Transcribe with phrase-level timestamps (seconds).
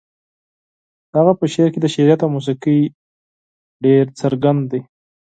[1.09, 2.77] د هغه په شعر کې شعريت او موسيقي
[3.83, 4.81] ډېر څرګند دي.